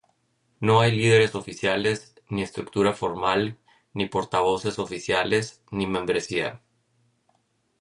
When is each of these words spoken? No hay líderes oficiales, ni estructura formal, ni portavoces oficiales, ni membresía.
No 0.59 0.79
hay 0.79 0.93
líderes 0.93 1.35
oficiales, 1.35 2.15
ni 2.27 2.41
estructura 2.41 2.91
formal, 2.93 3.59
ni 3.93 4.07
portavoces 4.09 4.79
oficiales, 4.79 5.61
ni 5.69 5.85
membresía. 5.85 6.59